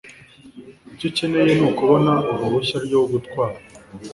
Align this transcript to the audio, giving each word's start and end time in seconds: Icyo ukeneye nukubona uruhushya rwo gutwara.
Icyo 0.93 1.05
ukeneye 1.09 1.51
nukubona 1.55 2.13
uruhushya 2.31 2.77
rwo 2.85 2.99
gutwara. 3.11 3.57